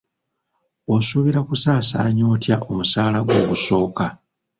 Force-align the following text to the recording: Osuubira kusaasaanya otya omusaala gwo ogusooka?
Osuubira 0.95 1.39
kusaasaanya 1.47 2.23
otya 2.33 2.55
omusaala 2.69 3.17
gwo 3.25 3.33
ogusooka? 3.41 4.05